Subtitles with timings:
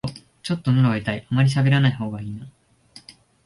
[0.41, 2.49] ちょっとのどが痛い、あまりしゃべらない方がいいな